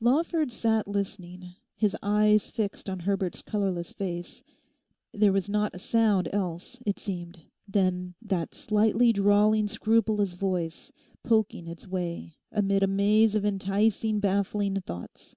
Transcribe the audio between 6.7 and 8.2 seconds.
it seemed, than